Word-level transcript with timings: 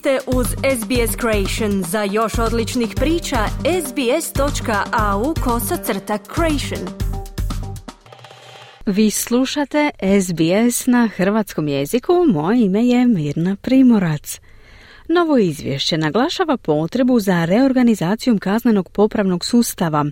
ste 0.00 0.18
uz 0.26 0.46
SBS 0.46 1.16
Creation. 1.20 1.82
Za 1.82 2.02
još 2.02 2.38
odličnih 2.38 2.94
priča, 2.96 3.36
sbs.au 3.86 5.34
kosacrta 5.44 6.18
creation. 6.34 6.88
Vi 8.86 9.10
slušate 9.10 9.90
SBS 10.22 10.86
na 10.86 11.08
hrvatskom 11.16 11.68
jeziku. 11.68 12.12
Moje 12.32 12.64
ime 12.64 12.86
je 12.86 13.06
Mirna 13.06 13.56
Primorac. 13.62 14.40
Novo 15.08 15.38
izvješće 15.38 15.98
naglašava 15.98 16.56
potrebu 16.56 17.20
za 17.20 17.44
reorganizacijom 17.44 18.38
kaznenog 18.38 18.90
popravnog 18.92 19.44
sustava 19.44 20.04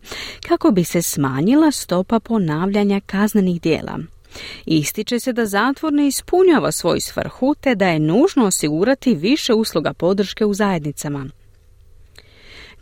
kako 0.49 0.71
bi 0.71 0.85
se 0.85 1.03
smanjila 1.03 1.71
stopa 1.71 2.21
ponavljanja 2.21 3.01
kaznenih 3.07 3.61
dijela. 3.61 3.99
Ističe 4.67 5.21
se 5.21 5.33
da 5.33 5.47
zatvor 5.47 5.93
ne 5.93 6.07
ispunjava 6.07 6.73
svoju 6.73 7.01
svrhu 7.01 7.55
te 7.61 7.75
da 7.75 7.89
je 7.89 7.99
nužno 7.99 8.47
osigurati 8.47 9.15
više 9.15 9.55
usluga 9.55 9.93
podrške 9.93 10.45
u 10.45 10.55
zajednicama. 10.55 11.27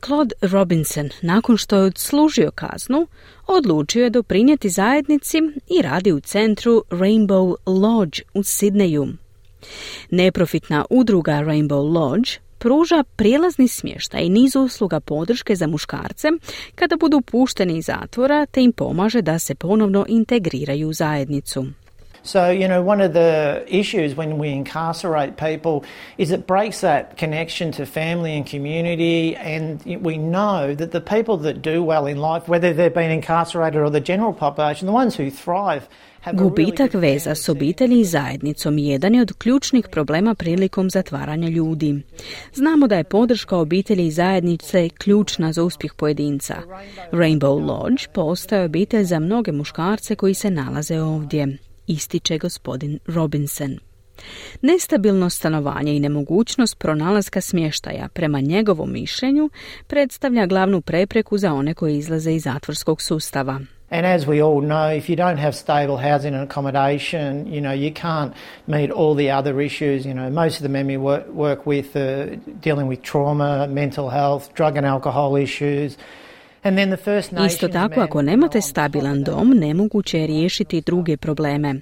Claude 0.07 0.35
Robinson, 0.41 1.11
nakon 1.23 1.57
što 1.57 1.77
je 1.77 1.83
odslužio 1.83 2.51
kaznu, 2.51 3.07
odlučio 3.47 4.05
je 4.05 4.11
doprinijeti 4.11 4.71
zajednici 4.71 5.39
i 5.79 5.83
radi 5.83 6.13
u 6.13 6.21
centru 6.21 6.85
Rainbow 6.91 7.55
Lodge 7.67 8.23
u 8.35 8.43
Sidneju. 8.43 9.09
Neprofitna 10.11 10.85
udruga 10.91 11.33
Rainbow 11.33 11.93
Lodge 11.95 12.31
pruža 12.59 13.05
prijelazni 13.17 13.69
smještaj 13.69 14.23
i 14.25 14.29
niz 14.29 14.57
usluga 14.57 15.01
podrške 15.01 15.57
za 15.57 15.67
muškarce 15.67 16.29
kada 16.75 16.97
budu 16.97 17.21
pušteni 17.21 17.79
iz 17.79 17.85
zatvora 17.85 18.47
te 18.47 18.63
im 18.63 18.73
pomaže 18.73 19.23
da 19.23 19.39
se 19.39 19.55
ponovno 19.55 20.05
integriraju 20.09 20.89
u 20.89 20.93
zajednicu. 20.93 21.67
So, 22.27 22.51
you 22.51 22.67
know, 22.67 22.83
one 22.83 23.01
of 23.01 23.13
the 23.13 23.65
issues 23.69 24.17
when 24.17 24.37
we 24.39 24.49
incarcerate 24.49 25.37
people 25.37 25.85
is 26.19 26.33
it 26.33 26.45
breaks 26.47 26.81
that 26.81 27.17
connection 27.17 27.71
to 27.73 27.87
family 27.87 28.37
and 28.37 28.45
community, 28.45 29.37
and 29.37 29.81
we 30.03 30.19
know 30.19 30.75
that 30.75 30.91
the 30.91 31.01
people 31.01 31.37
that 31.37 31.63
do 31.63 31.85
well 31.85 32.07
in 32.07 32.19
life, 32.19 32.49
whether 32.49 32.75
they've 32.75 32.93
been 32.93 33.13
incarcerated 33.13 33.81
or 33.81 33.91
the 33.91 34.01
general 34.01 34.33
population, 34.33 34.87
the 34.87 34.93
ones 34.93 35.15
who 35.15 35.31
thrive, 35.31 35.89
Gubitak 36.33 36.95
veza 36.95 37.35
s 37.35 37.49
obitelji 37.49 38.01
i 38.01 38.05
zajednicom 38.05 38.79
jedan 38.79 39.15
je 39.15 39.23
od 39.23 39.33
ključnih 39.39 39.89
problema 39.89 40.35
prilikom 40.35 40.91
zatvaranja 40.91 41.49
ljudi. 41.49 42.03
Znamo 42.55 42.87
da 42.87 42.97
je 42.97 43.05
podrška 43.05 43.57
obitelji 43.57 44.07
i 44.07 44.11
zajednice 44.11 44.89
ključna 44.89 45.53
za 45.53 45.63
uspjeh 45.63 45.95
pojedinca. 45.95 46.55
Rainbow 47.13 47.67
Lodge 47.67 48.03
postaje 48.13 48.65
obitelj 48.65 49.05
za 49.05 49.19
mnoge 49.19 49.53
muškarce 49.53 50.17
koji 50.17 50.35
se 50.35 50.51
nalaze 50.51 51.01
ovdje, 51.01 51.59
ističe 51.87 52.39
gospodin 52.39 52.99
Robinson. 53.07 53.79
Nestabilno 54.63 55.31
stanovanje 55.31 55.97
i 55.97 56.01
nemogućnost 56.01 56.79
pronalaska 56.79 57.41
smještaja, 57.41 58.09
prema 58.13 58.41
njegovom 58.41 58.93
mišljenju, 58.93 59.51
predstavlja 59.87 60.47
glavnu 60.47 60.81
prepreku 60.81 61.39
za 61.39 61.55
one 61.55 61.75
koji 61.75 61.97
izlaze 61.97 62.33
iz 62.33 62.43
zatvorskog 62.43 63.03
sustava. 63.03 63.61
And 63.89 64.05
as 64.05 64.27
we 64.27 64.41
all 64.41 64.61
know, 64.61 64.97
if 64.99 65.09
you 65.09 65.17
don't 65.17 65.39
have 65.39 65.53
stable 65.53 65.97
housing 65.97 66.35
and 66.35 66.51
accommodation, 66.51 67.47
you 67.47 67.61
know, 67.61 67.73
you 67.73 67.93
can't 67.93 68.33
meet 68.67 68.91
all 68.91 69.15
the 69.15 69.31
other 69.31 69.61
issues. 69.61 70.05
You 70.05 70.15
know, 70.15 70.29
most 70.31 70.57
of 70.57 70.63
the 70.63 70.69
men 70.69 70.87
we 70.87 70.97
work, 70.97 71.67
with 71.67 71.97
are 71.97 72.37
dealing 72.61 72.89
with 72.89 73.03
trauma, 73.03 73.69
mental 73.69 74.11
health, 74.11 74.53
drug 74.55 74.77
and 74.77 74.87
alcohol 74.87 75.37
issues. 75.37 75.97
Isto 77.47 77.69
tako, 77.69 78.01
ako 78.01 78.23
nemate 78.23 78.61
stabilan 78.61 79.23
dom, 79.23 79.51
nemoguće 79.51 80.21
je 80.21 80.27
riješiti 80.27 80.81
druge 80.81 81.17
probleme. 81.17 81.75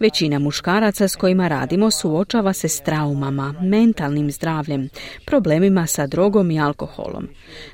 Većina 0.00 0.38
muškaraca 0.38 1.08
s 1.08 1.16
kojima 1.16 1.48
radimo 1.48 1.90
suočava 1.90 2.52
se 2.52 2.68
s 2.68 2.80
traumama, 2.80 3.54
mentalnim 3.62 4.30
zdravljem, 4.30 4.88
problemima 5.24 5.86
sa 5.86 6.06
drogom 6.06 6.50
i 6.50 6.60
alkoholom. 6.60 7.28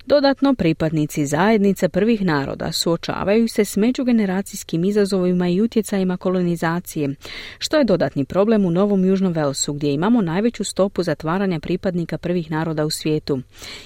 Dodatno, 0.06 0.54
pripadnici 0.54 1.26
zajednice 1.26 1.88
prvih 1.88 2.24
naroda 2.24 2.72
suočavaju 2.72 3.48
se 3.48 3.64
s 3.64 3.76
međugeneracijskim 3.76 4.84
izazovima 4.84 5.48
i 5.48 5.60
utjecajima 5.60 6.16
kolonizacije, 6.16 7.14
što 7.58 7.76
je 7.76 7.84
dodatni 7.84 8.24
problem 8.24 8.64
u 8.64 8.70
Novom 8.70 9.04
Južnom 9.04 9.32
Velsu, 9.32 9.72
gdje 9.72 9.92
imamo 9.92 10.22
najveću 10.22 10.64
stopu 10.64 11.02
zatvaranja 11.02 11.60
pripadnika 11.60 12.18
prvih 12.18 12.50
naroda 12.50 12.86
u 12.86 12.90
svijetu, 12.90 13.40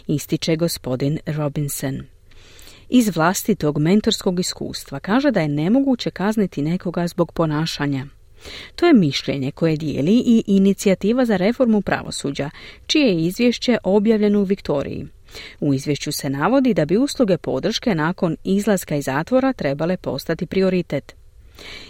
ističe 0.06 0.56
gospodin 0.56 1.19
Robinson 1.26 2.13
iz 2.89 3.17
vlastitog 3.17 3.78
mentorskog 3.78 4.41
iskustva 4.41 5.00
kaže 5.00 5.31
da 5.31 5.41
je 5.41 5.49
nemoguće 5.49 6.11
kazniti 6.11 6.62
nekoga 6.62 7.06
zbog 7.06 7.33
ponašanja. 7.33 8.06
To 8.77 8.87
je 8.87 8.93
mišljenje 8.93 9.50
koje 9.50 9.77
dijeli 9.77 10.12
i 10.27 10.45
inicijativa 10.47 11.25
za 11.25 11.37
reformu 11.37 11.81
pravosuđa, 11.81 12.50
čije 12.87 13.06
je 13.06 13.27
izvješće 13.27 13.78
objavljeno 13.84 14.41
u 14.41 14.44
Viktoriji. 14.44 15.06
U 15.61 15.75
izvješću 15.75 16.12
se 16.12 16.31
navodi 16.31 16.75
da 16.75 16.84
bi 16.84 16.97
usluge 16.97 17.37
podrške 17.39 17.94
nakon 17.94 18.37
izlaska 18.44 18.97
iz 18.97 19.05
zatvora 19.05 19.53
trebale 19.53 19.97
postati 19.97 20.47
prioritet. 20.47 21.15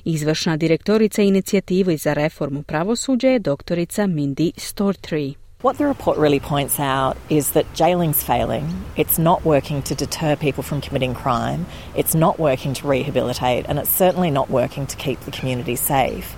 Izvršna 0.04 0.56
direktorica 0.56 1.22
inicijative 1.22 1.96
za 1.96 2.12
reformu 2.12 2.62
pravosuđa 2.62 3.28
je 3.28 3.38
doktorica 3.38 4.02
Mindy 4.02 4.50
Stortree. 4.56 5.43
What 5.64 5.78
the 5.78 5.86
report 5.86 6.18
really 6.18 6.40
points 6.40 6.78
out 6.78 7.16
is 7.30 7.52
that 7.52 7.72
jailing's 7.72 8.22
failing. 8.22 8.84
It's 8.96 9.18
not 9.18 9.46
working 9.46 9.80
to 9.84 9.94
deter 9.94 10.36
people 10.36 10.62
from 10.62 10.82
committing 10.82 11.14
crime. 11.14 11.64
It's 11.94 12.14
not 12.14 12.38
working 12.38 12.74
to 12.74 12.86
rehabilitate, 12.86 13.64
and 13.66 13.78
it's 13.78 13.88
certainly 13.88 14.30
not 14.30 14.50
working 14.50 14.86
to 14.86 14.94
keep 14.96 15.20
the 15.20 15.30
community 15.30 15.76
safe. 15.76 16.32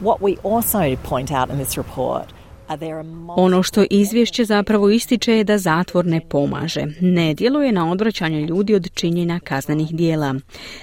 What 0.00 0.22
we 0.22 0.38
also 0.38 0.96
point 0.96 1.30
out 1.30 1.50
in 1.50 1.58
this 1.58 1.76
report 1.76 2.32
Ono 3.28 3.62
što 3.62 3.84
izvješće 3.90 4.44
zapravo 4.44 4.90
ističe 4.90 5.32
je 5.32 5.44
da 5.44 5.58
zatvor 5.58 6.06
ne 6.06 6.20
pomaže, 6.28 6.84
ne 7.00 7.34
djeluje 7.34 7.72
na 7.72 7.90
odvraćanje 7.90 8.40
ljudi 8.40 8.74
od 8.74 8.88
činjenja 8.94 9.40
kaznenih 9.44 9.94
dijela. 9.94 10.34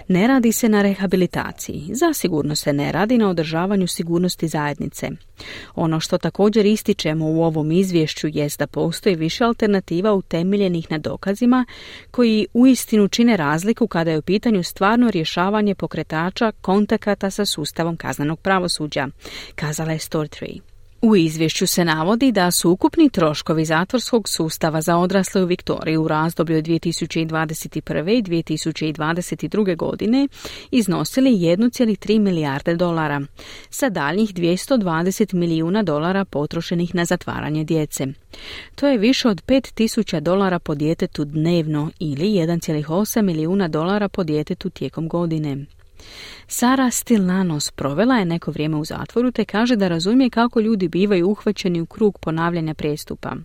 Ne 0.08 0.28
radi 0.28 0.52
se 0.52 0.70
na 0.70 0.82
rehabilitaciji, 0.82 1.90
zasigurno 1.94 2.56
se 2.56 2.74
ne 2.74 2.92
radi 2.92 3.18
na 3.18 3.30
održavanju 3.30 3.88
sigurnosti 3.88 4.48
zajednice. 4.48 5.10
Ono 5.76 6.00
što 6.00 6.18
također 6.18 6.66
ističemo 6.66 7.26
u 7.26 7.44
ovom 7.44 7.72
izvješću 7.72 8.28
jest 8.28 8.60
da 8.60 8.68
postoji 8.68 9.16
više 9.16 9.44
alternativa 9.44 10.14
utemeljenih 10.14 10.92
na 10.92 10.98
dokazima 10.98 11.66
koji 12.12 12.48
uistinu 12.54 13.08
čine 13.08 13.38
razliku 13.38 13.88
kada 13.88 14.12
je 14.12 14.20
u 14.20 14.22
pitanju 14.22 14.64
stvarno 14.64 15.12
rješavanje 15.12 15.76
pokretača 15.76 16.52
kontakata 16.52 17.30
sa 17.30 17.46
sustavom 17.46 17.98
kaznenog 17.98 18.40
pravosuđa, 18.40 19.08
kazala 19.56 19.92
je 19.92 20.00
Stortree. 20.00 20.72
U 21.02 21.16
izvješću 21.16 21.68
se 21.68 21.86
navodi 21.86 22.32
da 22.32 22.52
su 22.52 22.72
ukupni 22.72 23.10
troškovi 23.10 23.66
zatvorskog 23.66 24.30
sustava 24.30 24.82
za 24.82 24.98
odrasle 24.98 25.44
u 25.44 25.46
Viktoriji 25.46 25.98
u 25.98 26.08
razdoblju 26.08 26.58
od 26.58 26.64
2021. 26.64 28.18
i 28.18 28.24
2022. 28.24 29.78
godine 29.78 30.28
iznosili 30.72 31.30
1,3 31.30 32.20
milijarde 32.20 32.76
dolara, 32.76 33.22
sa 33.70 33.90
daljnjih 33.90 34.34
220 34.34 35.34
milijuna 35.34 35.84
dolara 35.84 36.26
potrošenih 36.26 36.96
na 36.96 37.06
zatvaranje 37.06 37.64
djece. 37.64 38.08
To 38.76 38.88
je 38.88 38.98
više 38.98 39.28
od 39.28 39.44
5000 39.46 40.20
dolara 40.20 40.60
po 40.60 40.76
djetetu 40.76 41.26
dnevno 41.26 41.92
ili 42.00 42.26
1,8 42.26 43.22
milijuna 43.22 43.68
dolara 43.68 44.10
po 44.10 44.24
djetetu 44.24 44.70
tijekom 44.70 45.08
godine. 45.08 45.66
Sara 46.48 46.92
Stilanos 46.92 47.72
provela 47.72 48.16
je 48.16 48.26
neko 48.26 48.52
vrijeme 48.52 48.78
u 48.78 48.86
zatvoru 48.86 49.32
te 49.32 49.46
kaže 49.46 49.76
da 49.76 49.88
razumije 49.88 50.30
kako 50.30 50.60
ljudi 50.60 50.88
bivaju 50.88 51.30
uhvaćeni 51.30 51.82
u 51.82 51.86
krug 51.86 52.18
ponavljanja 52.18 52.74
prestupa. 52.74 53.36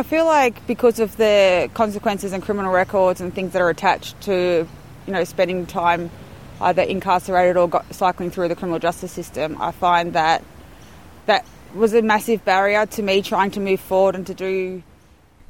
I 0.00 0.02
feel 0.02 0.26
like 0.26 0.60
because 0.66 1.04
of 1.04 1.10
the 1.16 1.68
consequences 1.76 2.32
and 2.32 2.44
criminal 2.44 2.74
records 2.74 3.20
and 3.20 3.32
things 3.32 3.52
that 3.52 3.62
are 3.62 3.70
attached 3.70 4.14
to, 4.24 4.32
you 5.06 5.12
know, 5.12 5.24
spending 5.24 5.66
time 5.66 6.10
either 6.60 6.82
incarcerated 6.88 7.56
or 7.56 7.68
cycling 7.90 8.30
through 8.30 8.48
the 8.48 8.54
criminal 8.54 8.78
justice 8.78 9.12
system, 9.12 9.56
I 9.60 9.72
find 9.72 10.12
that 10.12 10.42
that 11.26 11.44
was 11.74 11.94
a 11.94 12.02
massive 12.02 12.44
barrier 12.44 12.86
to 12.86 13.02
me 13.02 13.22
trying 13.22 13.50
to 13.50 13.60
move 13.60 13.80
forward 13.80 14.14
and 14.14 14.26
to 14.26 14.34
do 14.34 14.82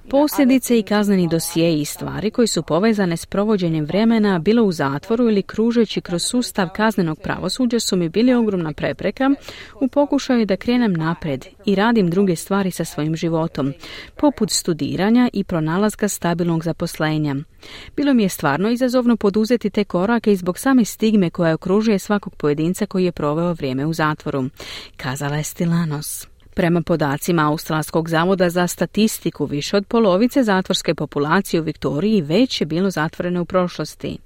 Posljedice 0.08 0.78
i 0.78 0.82
kazneni 0.82 1.28
dosije 1.28 1.80
i 1.80 1.84
stvari 1.84 2.30
koji 2.30 2.48
su 2.48 2.62
povezane 2.62 3.16
s 3.16 3.26
provođenjem 3.26 3.84
vremena 3.84 4.38
bilo 4.38 4.64
u 4.64 4.72
zatvoru 4.72 5.28
ili 5.28 5.42
kružeći 5.42 6.00
kroz 6.00 6.22
sustav 6.22 6.68
kaznenog 6.76 7.18
pravosuđa 7.22 7.80
su 7.80 7.96
mi 7.96 8.08
bili 8.08 8.34
ogromna 8.34 8.72
prepreka 8.72 9.30
u 9.80 9.88
pokušaju 9.88 10.46
da 10.46 10.56
krenem 10.56 10.92
napred 10.92 11.46
i 11.64 11.74
radim 11.74 12.10
druge 12.10 12.36
stvari 12.36 12.70
sa 12.70 12.84
svojim 12.84 13.16
životom, 13.16 13.72
poput 14.16 14.50
studiranja 14.50 15.28
i 15.32 15.44
pronalaska 15.44 16.08
stabilnog 16.08 16.64
zaposlenja. 16.64 17.36
Bilo 17.96 18.14
mi 18.14 18.22
je 18.22 18.28
stvarno 18.28 18.70
izazovno 18.70 19.16
poduzeti 19.16 19.70
te 19.70 19.84
korake 19.84 20.32
i 20.32 20.36
zbog 20.36 20.58
same 20.58 20.84
stigme 20.84 21.30
koja 21.30 21.54
okružuje 21.54 21.98
svakog 21.98 22.34
pojedinca 22.34 22.86
koji 22.86 23.04
je 23.04 23.12
proveo 23.12 23.52
vrijeme 23.52 23.86
u 23.86 23.92
zatvoru, 23.92 24.44
kazala 24.96 25.36
je 25.36 25.44
Stilanos. 25.44 26.31
Prema 26.54 26.82
podacima 26.82 27.48
Australskog 27.48 28.08
zavoda 28.08 28.50
za 28.50 28.66
statistiku, 28.66 29.46
više 29.46 29.76
od 29.76 29.86
polovice 29.86 30.42
zatvorske 30.42 30.94
populacije 30.94 31.60
u 31.60 31.64
Viktoriji 31.64 32.22
već 32.22 32.60
je 32.60 32.66
bilo 32.66 32.90
zatvorene 32.90 33.40
u 33.40 33.44
prošlosti. 33.44 34.18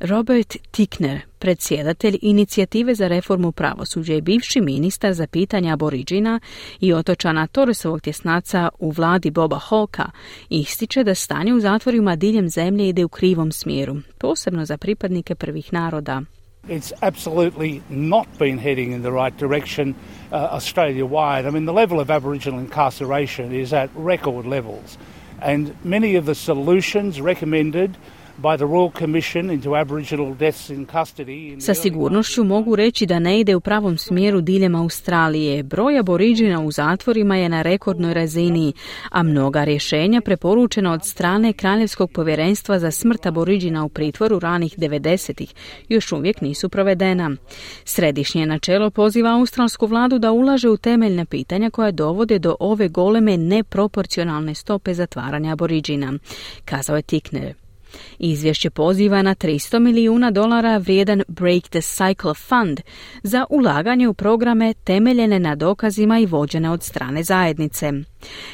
Robert 0.00 0.56
Tickner, 0.70 1.20
predsjedatelj 1.38 2.18
inicijative 2.22 2.94
za 2.94 3.08
reformu 3.08 3.52
pravosuđa 3.52 4.14
i 4.14 4.20
bivši 4.20 4.60
ministar 4.60 5.12
za 5.12 5.26
pitanja 5.26 5.72
aboriđina 5.72 6.40
i 6.80 6.92
otočana 6.92 7.46
Torresovog 7.46 8.00
tjesnaca 8.00 8.68
u 8.78 8.90
vladi 8.90 9.30
Boba 9.30 9.60
Hawka, 9.68 10.04
ističe 10.48 11.04
da 11.04 11.14
stanje 11.14 11.54
u 11.54 11.60
zatvorima 11.60 12.16
diljem 12.16 12.48
zemlje 12.48 12.88
ide 12.88 13.04
u 13.04 13.08
krivom 13.08 13.52
smjeru, 13.52 13.96
posebno 14.18 14.64
za 14.64 14.76
pripadnike 14.76 15.34
prvih 15.34 15.72
naroda. 15.72 16.22
It's 16.66 16.92
absolutely 17.02 17.82
not 17.90 18.38
been 18.38 18.56
heading 18.56 18.92
in 18.92 19.02
the 19.02 19.12
right 19.12 19.36
direction 19.36 19.94
uh, 20.32 20.36
Australia 20.36 21.04
wide. 21.04 21.44
I 21.44 21.50
mean, 21.50 21.66
the 21.66 21.74
level 21.74 22.00
of 22.00 22.10
Aboriginal 22.10 22.58
incarceration 22.58 23.52
is 23.52 23.74
at 23.74 23.90
record 23.94 24.46
levels, 24.46 24.96
and 25.42 25.76
many 25.84 26.14
of 26.14 26.24
the 26.24 26.34
solutions 26.34 27.20
recommended 27.20 27.98
sa 31.60 31.74
sigurnošću 31.74 32.44
mogu 32.44 32.76
reći 32.76 33.06
da 33.06 33.18
ne 33.18 33.40
ide 33.40 33.56
u 33.56 33.60
pravom 33.60 33.98
smjeru 33.98 34.40
diljem 34.40 34.74
Australije. 34.74 35.62
Broj 35.62 35.98
aboriđina 35.98 36.60
u 36.60 36.70
zatvorima 36.70 37.36
je 37.36 37.48
na 37.48 37.62
rekordnoj 37.62 38.14
razini, 38.14 38.72
a 39.10 39.22
mnoga 39.22 39.64
rješenja 39.64 40.20
preporučena 40.20 40.92
od 40.92 41.04
strane 41.04 41.52
Kraljevskog 41.52 42.10
povjerenstva 42.10 42.78
za 42.78 42.90
smrt 42.90 43.26
aboriđina 43.26 43.84
u 43.84 43.88
pritvoru 43.88 44.38
ranih 44.38 44.78
90-ih 44.78 45.54
još 45.88 46.12
uvijek 46.12 46.40
nisu 46.40 46.68
provedena. 46.68 47.30
Središnje 47.84 48.46
načelo 48.46 48.90
poziva 48.90 49.30
australsku 49.30 49.86
vladu 49.86 50.18
da 50.18 50.32
ulaže 50.32 50.68
u 50.68 50.76
temeljna 50.76 51.24
pitanja 51.24 51.70
koja 51.70 51.90
dovode 51.90 52.38
do 52.38 52.56
ove 52.60 52.88
goleme 52.88 53.36
neproporcionalne 53.36 54.54
stope 54.54 54.94
zatvaranja 54.94 55.52
aboriđina, 55.52 56.12
kazao 56.64 56.96
je 56.96 57.02
Tikner. 57.02 57.63
Izvješće 58.18 58.70
poziva 58.70 59.22
na 59.22 59.34
300 59.34 59.78
milijuna 59.78 60.30
dolara 60.30 60.76
vrijedan 60.76 61.22
Break 61.28 61.62
the 61.62 61.80
Cycle 61.80 62.34
Fund 62.48 62.80
za 63.22 63.46
ulaganje 63.50 64.08
u 64.08 64.14
programe 64.14 64.74
temeljene 64.84 65.38
na 65.38 65.54
dokazima 65.54 66.18
i 66.18 66.26
vođene 66.26 66.70
od 66.70 66.82
strane 66.82 67.22
zajednice. 67.22 67.92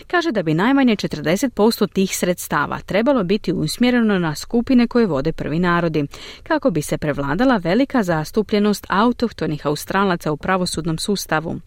Kaže 0.07 0.33
da 0.33 0.43
bi 0.43 0.55
najmanje 0.55 0.97
40% 0.97 1.93
tih 1.93 2.17
sredstava 2.17 2.79
trebalo 2.79 3.25
biti 3.25 3.53
usmjereno 3.53 4.19
na 4.19 4.35
skupine 4.35 4.87
koje 4.87 5.07
vode 5.07 5.33
prvi 5.33 5.59
narodi, 5.59 6.07
kako 6.43 6.71
bi 6.71 6.83
se 6.83 6.99
prevladala 6.99 7.57
velika 7.57 8.03
zastupljenost 8.03 8.87
autohtonih 8.89 9.67
australaca 9.67 10.33
u 10.33 10.37
pravosudnom 10.37 10.99
sustavu. 10.99 11.61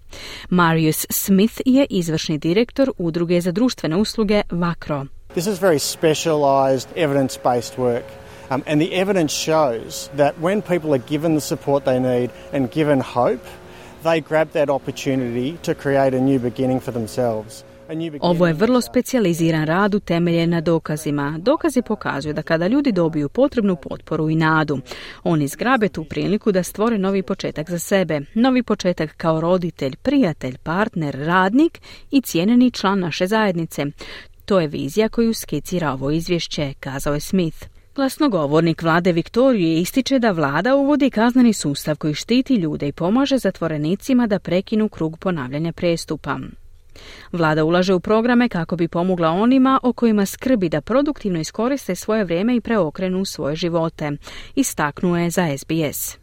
Marius 0.49 1.05
Smith 1.09 1.61
je 1.65 1.85
izvršni 1.89 2.37
direktor 2.37 2.91
Udruge 2.97 3.41
za 3.41 3.51
društvene 3.51 3.95
usluge 3.95 4.41
VACRO. 4.51 5.05
This 5.33 5.47
is 5.47 5.57
very 5.57 5.79
specialised 5.79 6.87
evidence 6.95 7.37
based 7.37 7.77
work. 7.77 8.05
Um, 8.51 8.63
and 8.67 8.79
the 8.79 8.93
evidence 8.93 9.33
shows 9.33 10.09
that 10.15 10.39
when 10.39 10.61
people 10.61 10.93
are 10.93 11.03
given 11.09 11.33
the 11.33 11.41
support 11.41 11.85
they 11.85 11.99
need 11.99 12.29
and 12.51 12.71
given 12.71 12.99
hope, 12.99 13.43
they 14.03 14.21
grab 14.21 14.51
that 14.51 14.69
opportunity 14.69 15.57
to 15.63 15.73
create 15.73 16.13
a 16.13 16.21
new 16.21 16.39
beginning 16.39 16.79
for 16.79 16.91
themselves. 16.91 17.63
Ovo 18.21 18.47
je 18.47 18.53
vrlo 18.53 18.81
specijaliziran 18.81 19.65
rad 19.65 19.95
utemeljen 19.95 20.49
na 20.49 20.61
dokazima. 20.61 21.35
Dokazi 21.37 21.81
pokazuju 21.81 22.33
da 22.33 22.41
kada 22.41 22.67
ljudi 22.67 22.91
dobiju 22.91 23.29
potrebnu 23.29 23.75
potporu 23.75 24.29
i 24.29 24.35
nadu, 24.35 24.79
oni 25.23 25.47
zgrabe 25.47 25.89
tu 25.89 26.03
priliku 26.03 26.51
da 26.51 26.63
stvore 26.63 26.97
novi 26.97 27.23
početak 27.23 27.69
za 27.69 27.79
sebe. 27.79 28.21
Novi 28.33 28.63
početak 28.63 29.13
kao 29.17 29.41
roditelj, 29.41 29.95
prijatelj, 29.95 30.57
partner, 30.57 31.15
radnik 31.15 31.81
i 32.11 32.21
cijeneni 32.21 32.71
član 32.71 32.99
naše 32.99 33.27
zajednice. 33.27 33.85
To 34.45 34.59
je 34.59 34.67
vizija 34.67 35.09
koju 35.09 35.33
skicira 35.33 35.91
ovo 35.91 36.11
izvješće, 36.11 36.73
kazao 36.79 37.13
je 37.13 37.19
Smith. 37.19 37.65
Glasnogovornik 37.95 38.81
vlade 38.81 39.11
Viktorije 39.11 39.81
ističe 39.81 40.19
da 40.19 40.31
vlada 40.31 40.75
uvodi 40.75 41.09
kazneni 41.09 41.53
sustav 41.53 41.97
koji 41.97 42.13
štiti 42.13 42.55
ljude 42.55 42.87
i 42.87 42.91
pomaže 42.91 43.37
zatvorenicima 43.37 44.27
da 44.27 44.39
prekinu 44.39 44.89
krug 44.89 45.17
ponavljanja 45.17 45.71
prestupa. 45.73 46.37
Vlada 47.31 47.63
ulaže 47.63 47.93
u 47.93 47.99
programe 47.99 48.49
kako 48.49 48.75
bi 48.75 48.87
pomogla 48.87 49.29
onima 49.29 49.79
o 49.83 49.93
kojima 49.93 50.25
skrbi 50.25 50.69
da 50.69 50.81
produktivno 50.81 51.39
iskoriste 51.39 51.95
svoje 51.95 52.23
vrijeme 52.23 52.55
i 52.55 52.61
preokrenu 52.61 53.25
svoje 53.25 53.55
živote, 53.55 54.11
istaknuo 54.55 55.17
je 55.17 55.29
za 55.29 55.57
SBS. 55.57 56.22